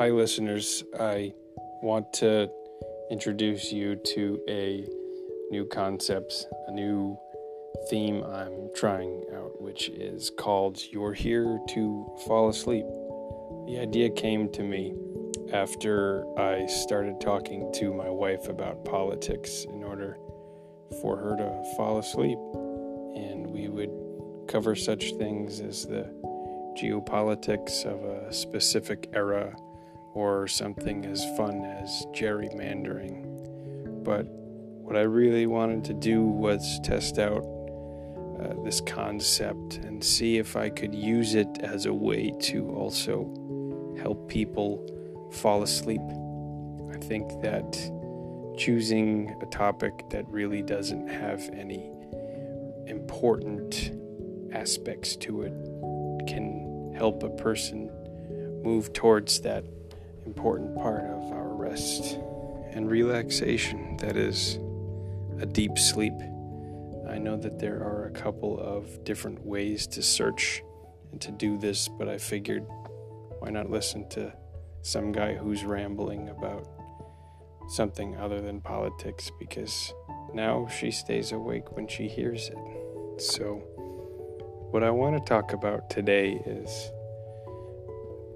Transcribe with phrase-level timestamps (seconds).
[0.00, 0.82] Hi, listeners.
[0.98, 1.34] I
[1.82, 2.50] want to
[3.10, 4.88] introduce you to a
[5.50, 7.18] new concept, a new
[7.90, 12.86] theme I'm trying out, which is called You're Here to Fall Asleep.
[13.66, 14.94] The idea came to me
[15.52, 20.16] after I started talking to my wife about politics in order
[21.02, 22.38] for her to fall asleep.
[23.22, 23.90] And we would
[24.48, 26.08] cover such things as the
[26.80, 29.54] geopolitics of a specific era
[30.14, 34.04] or something as fun as gerrymandering.
[34.04, 34.26] But
[34.90, 37.44] what I really wanted to do was test out
[38.40, 43.96] uh, this concept and see if I could use it as a way to also
[44.00, 44.84] help people
[45.32, 46.00] fall asleep.
[46.90, 47.72] I think that
[48.56, 51.90] choosing a topic that really doesn't have any
[52.86, 53.92] important
[54.52, 55.52] aspects to it
[56.26, 57.90] can help a person
[58.62, 59.64] move towards that
[60.30, 62.20] important part of our rest
[62.70, 64.60] and relaxation that is
[65.40, 66.12] a deep sleep.
[67.08, 70.62] I know that there are a couple of different ways to search
[71.10, 72.64] and to do this, but I figured
[73.40, 74.32] why not listen to
[74.82, 76.64] some guy who's rambling about
[77.68, 79.92] something other than politics because
[80.32, 83.20] now she stays awake when she hears it.
[83.20, 83.56] So,
[84.70, 86.92] what I want to talk about today is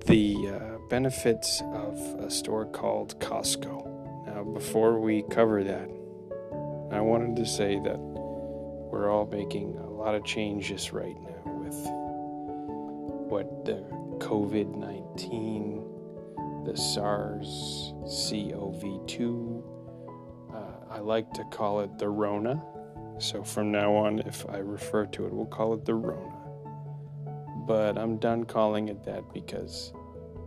[0.07, 4.27] the uh, benefits of a store called Costco.
[4.27, 5.89] Now, before we cover that,
[6.91, 11.77] I wanted to say that we're all making a lot of changes right now with
[13.31, 13.85] what the
[14.19, 19.65] COVID 19, the SARS CoV 2,
[20.55, 20.57] uh,
[20.91, 22.63] I like to call it the Rona.
[23.19, 26.45] So from now on, if I refer to it, we'll call it the Rona
[27.67, 29.93] but I'm done calling it that because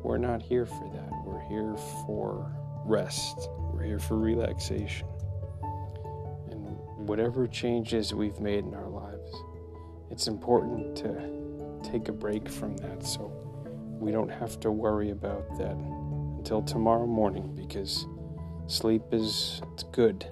[0.08, 1.09] we're not here for that.
[1.26, 2.49] We're here for
[2.86, 5.05] rest, we're here for relaxation.
[6.49, 6.77] And
[7.09, 9.36] whatever changes we've made in our lives,
[10.09, 13.26] it's important to take a break from that so
[13.99, 15.76] we don't have to worry about that
[16.37, 18.08] until tomorrow morning because
[18.67, 20.26] sleep is it's good,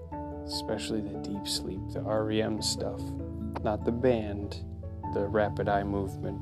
[0.45, 3.01] especially the deep sleep, the REM stuff,
[3.61, 4.63] not the band,
[5.13, 6.39] the rapid eye movement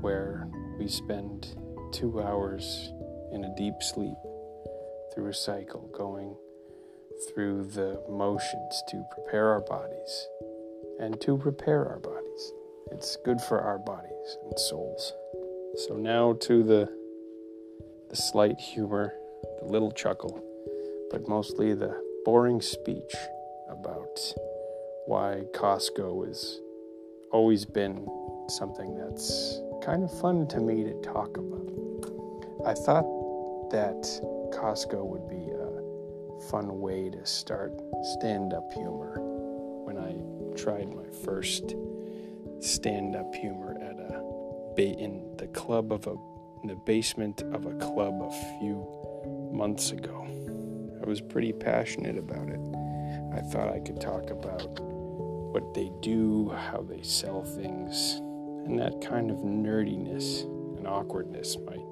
[0.00, 0.48] where
[0.78, 1.56] we spend
[1.92, 2.92] two hours
[3.32, 4.16] in a deep sleep
[5.14, 6.36] through a cycle, going
[7.28, 10.28] through the motions to prepare our bodies
[11.00, 12.52] and to prepare our bodies.
[12.90, 15.12] It's good for our bodies and souls.
[15.86, 16.98] So now to the
[18.10, 19.12] the slight humor,
[19.60, 20.42] the little chuckle,
[21.10, 23.14] but mostly the boring speech
[23.68, 24.18] about
[25.06, 26.60] why Costco has
[27.30, 28.06] always been
[28.48, 31.66] something that's kind of fun to me to talk about.
[32.66, 34.02] I thought that
[34.52, 37.72] Costco would be a fun way to start
[38.18, 39.14] stand up humor
[39.86, 40.12] when I
[40.60, 41.74] tried my first
[42.60, 44.28] stand up humor at a
[44.78, 46.16] in the club of a
[46.62, 48.86] in the basement of a club a few
[49.50, 50.26] months ago.
[51.02, 52.60] I was pretty passionate about it.
[53.32, 58.20] I thought I could talk about what they do, how they sell things,
[58.68, 60.44] and that kind of nerdiness
[60.76, 61.88] and awkwardness might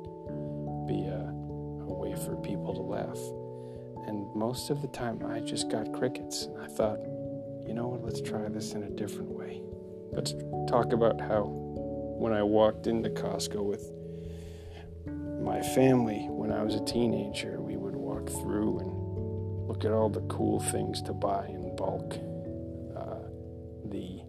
[0.87, 1.33] be a,
[1.89, 3.19] a way for people to laugh.
[4.07, 7.01] And most of the time, I just got crickets, and I thought,
[7.67, 9.63] you know what, let's try this in a different way.
[10.13, 10.35] Let's
[10.69, 13.91] talk about how when I walked into Costco with
[15.43, 20.09] my family when I was a teenager, we would walk through and look at all
[20.09, 22.15] the cool things to buy in bulk.
[22.97, 23.29] Uh,
[23.87, 24.21] the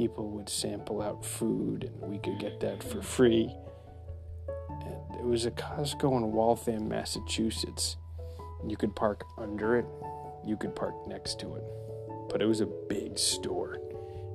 [0.00, 3.54] people would sample out food and we could get that for free.
[4.86, 7.98] And it was a Costco in Waltham, Massachusetts.
[8.66, 9.84] You could park under it,
[10.42, 11.62] you could park next to it.
[12.30, 13.78] But it was a big store,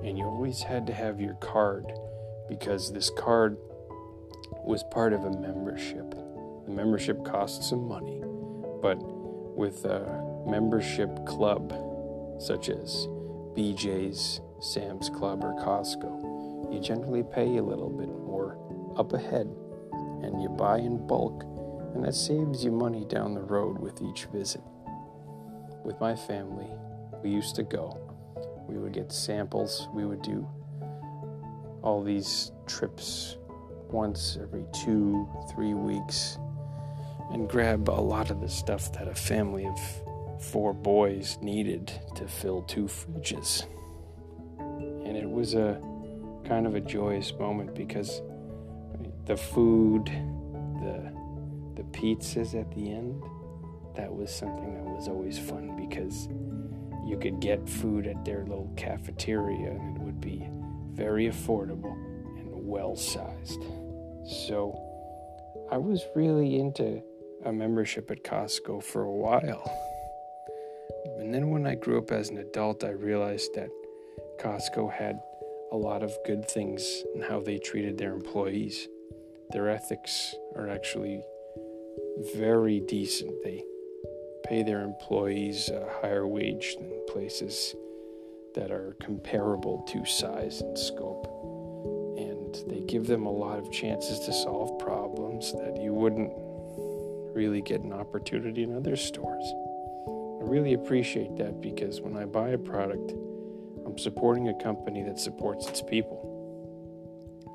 [0.03, 1.91] and you always had to have your card
[2.47, 3.57] because this card
[4.63, 6.11] was part of a membership.
[6.11, 8.21] The membership cost some money,
[8.83, 11.73] but with a membership club
[12.39, 13.07] such as
[13.57, 18.57] BJ's, Sam's Club, or Costco, you generally pay a little bit more
[18.97, 19.47] up ahead
[20.23, 21.43] and you buy in bulk,
[21.93, 24.61] and that saves you money down the road with each visit.
[25.83, 26.67] With my family,
[27.23, 27.99] we used to go.
[28.67, 30.47] We would get samples, we would do
[31.83, 33.37] all these trips
[33.91, 36.39] once every two, three weeks
[37.31, 39.79] and grab a lot of the stuff that a family of
[40.41, 43.65] four boys needed to fill two fridges.
[45.05, 45.79] And it was a
[46.45, 48.21] kind of a joyous moment because
[49.25, 51.13] the food, the
[51.75, 53.21] the pizzas at the end,
[53.95, 56.27] that was something that was always fun because
[57.05, 60.47] you could get food at their little cafeteria and it would be
[60.93, 61.93] very affordable
[62.37, 63.61] and well sized.
[64.25, 64.79] So
[65.71, 67.01] I was really into
[67.43, 69.71] a membership at Costco for a while.
[71.19, 73.69] And then when I grew up as an adult, I realized that
[74.39, 75.19] Costco had
[75.71, 78.87] a lot of good things in how they treated their employees.
[79.51, 81.21] Their ethics are actually
[82.35, 83.43] very decent.
[83.43, 83.63] They
[84.45, 87.75] pay their employees a higher wage than places
[88.53, 91.27] that are comparable to size and scope.
[92.17, 96.31] And they give them a lot of chances to solve problems that you wouldn't
[97.35, 99.43] really get an opportunity in other stores.
[100.07, 103.13] I really appreciate that because when I buy a product,
[103.97, 106.31] Supporting a company that supports its people.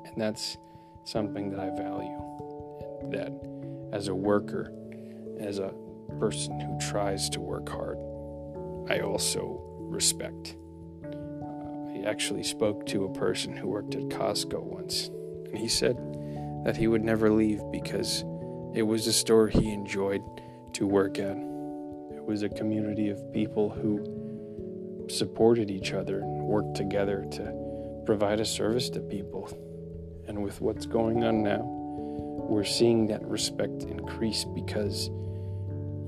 [0.05, 0.57] And that's
[1.05, 2.17] something that I value.
[3.11, 3.31] That
[3.93, 4.73] as a worker,
[5.39, 5.73] as a
[6.19, 7.97] person who tries to work hard,
[8.89, 10.55] I also respect.
[11.03, 15.09] Uh, I actually spoke to a person who worked at Costco once,
[15.45, 15.97] and he said
[16.65, 18.23] that he would never leave because
[18.73, 20.21] it was a store he enjoyed
[20.73, 21.37] to work at.
[21.37, 24.20] It was a community of people who
[25.17, 29.49] supported each other and worked together to provide a service to people.
[30.27, 35.09] And with what's going on now, we're seeing that respect increase because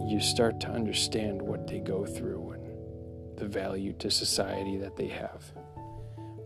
[0.07, 5.07] you start to understand what they go through and the value to society that they
[5.07, 5.44] have.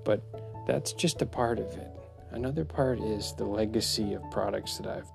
[0.05, 0.21] But
[0.67, 1.91] that's just a part of it.
[2.31, 5.09] Another part is the legacy of products that I've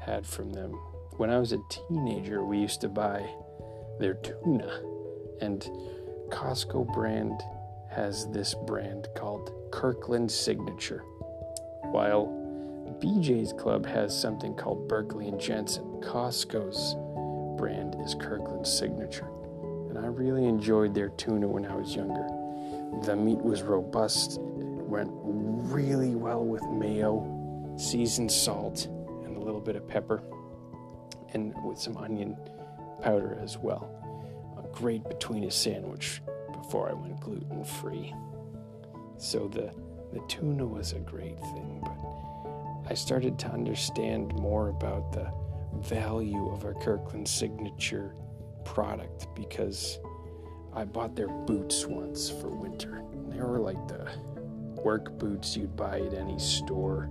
[0.00, 0.72] had from them.
[1.16, 3.28] When I was a teenager, we used to buy
[3.98, 4.80] their tuna,
[5.40, 5.68] and
[6.30, 7.42] Costco brand
[7.90, 11.02] has this brand called Kirkland Signature,
[11.90, 12.26] while
[13.00, 15.84] BJ's Club has something called Berkley and Jensen.
[16.00, 16.94] Costco's
[17.58, 19.28] brand is Kirkland Signature,
[19.88, 22.28] and I really enjoyed their tuna when I was younger.
[23.04, 28.86] The meat was robust, it went really well with mayo, seasoned salt,
[29.24, 30.22] and a little bit of pepper,
[31.32, 32.36] and with some onion
[33.02, 33.99] powder as well.
[34.70, 36.22] A great between a sandwich
[36.52, 38.14] before I went gluten free.
[39.18, 39.72] So the
[40.12, 45.32] the tuna was a great thing, but I started to understand more about the
[45.78, 48.14] value of a Kirkland signature
[48.64, 50.00] product because
[50.72, 53.02] I bought their boots once for winter.
[53.28, 54.10] They were like the
[54.82, 57.08] work boots you'd buy at any store.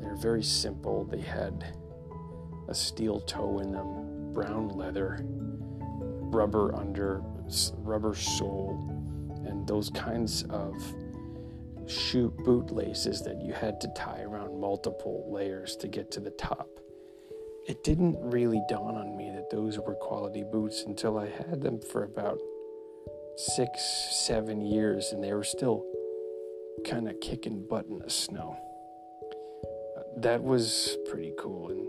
[0.00, 1.04] They're very simple.
[1.04, 1.64] They had
[2.68, 5.24] a steel toe in them, brown leather,
[6.30, 7.22] rubber under,
[7.78, 8.78] rubber sole,
[9.46, 10.74] and those kinds of
[11.86, 16.30] shoe boot laces that you had to tie around multiple layers to get to the
[16.30, 16.80] top
[17.66, 21.80] it didn't really dawn on me that those were quality boots until I had them
[21.80, 22.38] for about
[23.36, 23.80] six,
[24.10, 25.84] seven years, and they were still
[26.84, 28.56] kind of kicking butt in the snow.
[30.16, 31.86] That was pretty cool, and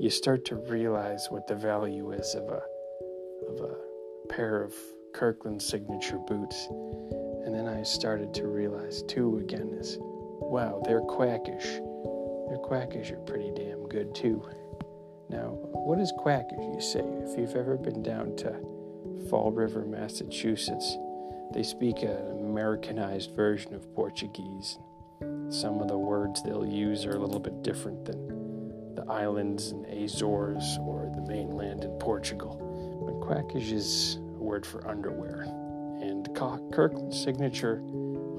[0.00, 2.62] you start to realize what the value is of a
[3.52, 4.74] of a pair of
[5.12, 6.66] Kirkland signature boots.
[7.44, 11.64] And then I started to realize too again is wow, they're quecas.
[12.48, 14.42] Their quecas are pretty damn good too.
[15.28, 17.00] Now, what is quecas, you say?
[17.00, 18.52] If you've ever been down to
[19.30, 20.96] Fall River, Massachusetts,
[21.54, 24.78] they speak an Americanized version of Portuguese.
[25.48, 29.86] Some of the words they'll use are a little bit different than the islands and
[29.86, 32.71] Azores or the mainland in Portugal.
[33.04, 35.42] But quecas is a word for underwear.
[36.00, 37.78] And Kirkland's signature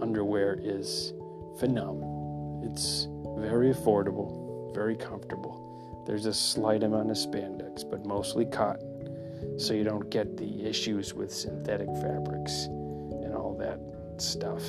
[0.01, 1.13] underwear is
[1.59, 2.61] phenomenal.
[2.65, 3.07] It's
[3.39, 5.73] very affordable, very comfortable
[6.05, 11.13] there's a slight amount of spandex, but mostly cotton, so you don't get the issues
[11.13, 13.79] with synthetic fabrics and all that
[14.21, 14.61] stuff.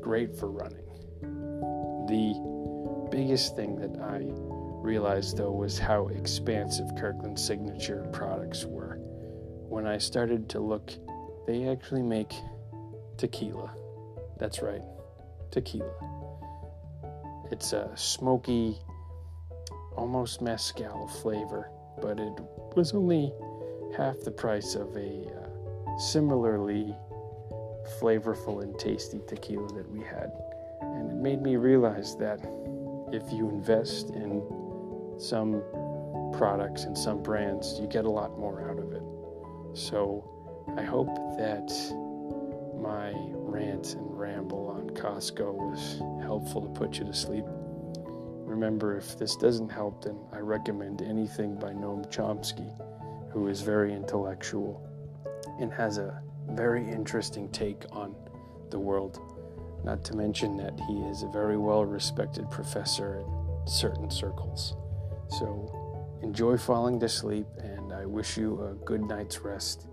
[0.00, 0.84] Great for running.
[2.06, 4.26] The biggest thing that I
[4.84, 8.98] realized though was how expansive Kirkland signature products were.
[9.74, 10.92] When I started to look,
[11.48, 12.32] they actually make
[13.16, 13.74] tequila.
[14.38, 14.82] That's right,
[15.50, 15.90] tequila.
[17.50, 18.78] It's a smoky,
[19.96, 22.32] almost mezcal flavor, but it
[22.76, 23.32] was only
[23.96, 26.94] half the price of a uh, similarly
[27.98, 30.30] flavorful and tasty tequila that we had.
[30.82, 32.38] And it made me realize that
[33.12, 34.40] if you invest in
[35.18, 35.64] some
[36.32, 39.03] products and some brands, you get a lot more out of it.
[39.74, 40.24] So
[40.76, 41.68] I hope that
[42.80, 47.44] my rant and ramble on Costco was helpful to put you to sleep.
[48.54, 52.70] remember, if this doesn't help, then I recommend anything by Noam Chomsky,
[53.32, 54.80] who is very intellectual
[55.58, 58.14] and has a very interesting take on
[58.70, 59.20] the world.
[59.82, 64.76] Not to mention that he is a very well respected professor in certain circles.
[65.28, 67.73] So enjoy falling to sleep, and
[68.04, 69.86] I wish you a good night's rest.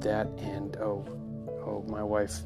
[0.00, 1.04] That and oh,
[1.66, 2.40] oh, my wife,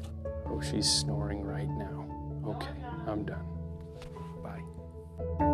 [0.47, 2.05] oh, she's snoring right now.
[2.45, 3.45] Okay, oh, I'm done.
[4.43, 5.50] Bye.